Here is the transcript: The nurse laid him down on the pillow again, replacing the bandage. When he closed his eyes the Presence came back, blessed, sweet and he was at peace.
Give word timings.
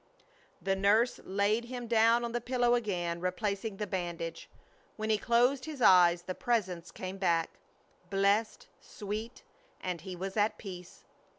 The 0.59 0.75
nurse 0.75 1.19
laid 1.25 1.65
him 1.65 1.85
down 1.85 2.25
on 2.25 2.31
the 2.31 2.41
pillow 2.41 2.73
again, 2.73 3.21
replacing 3.21 3.77
the 3.77 3.85
bandage. 3.85 4.49
When 4.95 5.11
he 5.11 5.17
closed 5.19 5.65
his 5.65 5.79
eyes 5.79 6.23
the 6.23 6.33
Presence 6.33 6.89
came 6.89 7.19
back, 7.19 7.51
blessed, 8.09 8.65
sweet 8.79 9.43
and 9.79 10.01
he 10.01 10.15
was 10.15 10.35
at 10.35 10.57
peace. 10.57 11.03